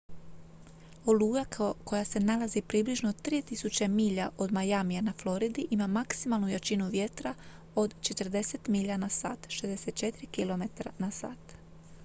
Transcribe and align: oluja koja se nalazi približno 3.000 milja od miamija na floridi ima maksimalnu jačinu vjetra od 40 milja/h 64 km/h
oluja 1.05 1.45
koja 1.83 2.05
se 2.05 2.19
nalazi 2.19 2.61
približno 2.61 3.09
3.000 3.13 3.87
milja 3.87 4.29
od 4.37 4.51
miamija 4.51 5.01
na 5.01 5.13
floridi 5.17 5.67
ima 5.71 5.87
maksimalnu 5.87 6.47
jačinu 6.47 6.89
vjetra 6.89 7.33
od 7.75 7.95
40 8.09 8.69
milja/h 8.69 9.07
64 9.61 10.27
km/h 10.37 11.35